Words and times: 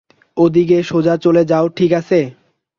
ঐদিকে 0.37 0.77
সোজা 0.83 1.15
চলে 1.17 1.43
যাও 1.45 1.65
ঠিক 1.69 1.91
আছে। 1.93 2.19